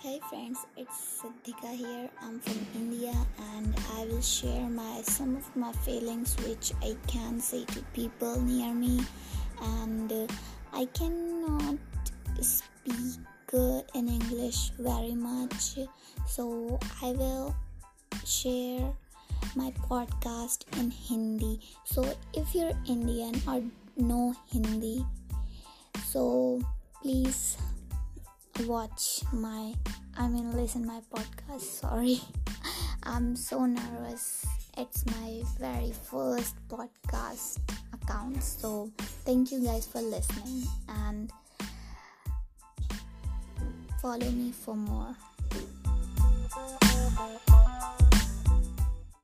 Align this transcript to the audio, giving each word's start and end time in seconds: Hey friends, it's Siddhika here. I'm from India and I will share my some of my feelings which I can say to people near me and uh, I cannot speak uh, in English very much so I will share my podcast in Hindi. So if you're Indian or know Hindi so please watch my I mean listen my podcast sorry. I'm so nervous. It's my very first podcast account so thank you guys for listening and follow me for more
Hey 0.00 0.18
friends, 0.30 0.64
it's 0.78 1.20
Siddhika 1.20 1.76
here. 1.76 2.08
I'm 2.22 2.40
from 2.40 2.56
India 2.74 3.12
and 3.52 3.76
I 3.98 4.06
will 4.06 4.22
share 4.22 4.66
my 4.70 5.02
some 5.02 5.36
of 5.36 5.44
my 5.54 5.72
feelings 5.84 6.36
which 6.40 6.72
I 6.80 6.96
can 7.06 7.38
say 7.38 7.66
to 7.66 7.82
people 7.92 8.40
near 8.40 8.72
me 8.72 9.04
and 9.60 10.10
uh, 10.10 10.26
I 10.72 10.86
cannot 10.96 11.76
speak 12.40 13.20
uh, 13.52 13.82
in 13.92 14.08
English 14.08 14.72
very 14.78 15.12
much 15.12 15.76
so 16.26 16.80
I 17.02 17.12
will 17.12 17.54
share 18.24 18.88
my 19.54 19.70
podcast 19.84 20.64
in 20.80 20.90
Hindi. 20.90 21.60
So 21.84 22.08
if 22.32 22.54
you're 22.54 22.72
Indian 22.88 23.36
or 23.46 23.60
know 23.98 24.34
Hindi 24.48 25.04
so 26.08 26.62
please 27.02 27.58
watch 28.70 29.22
my 29.32 29.74
I 30.16 30.28
mean 30.28 30.54
listen 30.54 30.86
my 30.86 31.00
podcast 31.10 31.60
sorry. 31.82 32.20
I'm 33.02 33.34
so 33.34 33.66
nervous. 33.66 34.46
It's 34.78 35.04
my 35.06 35.42
very 35.58 35.90
first 35.90 36.54
podcast 36.68 37.58
account 37.92 38.40
so 38.44 38.92
thank 39.26 39.50
you 39.50 39.58
guys 39.64 39.88
for 39.88 40.00
listening 40.00 40.62
and 40.88 41.32
follow 44.00 44.30
me 44.30 44.52
for 44.52 44.76
more 44.76 45.16